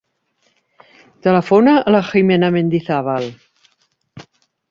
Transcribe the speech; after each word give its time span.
Telefona 1.27 1.75
a 1.79 1.93
la 1.97 2.01
Jimena 2.09 2.51
Mendizabal. 2.57 3.29